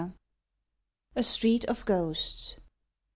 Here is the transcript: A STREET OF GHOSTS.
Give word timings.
A 1.15 1.21
STREET 1.21 1.63
OF 1.65 1.85
GHOSTS. 1.85 2.57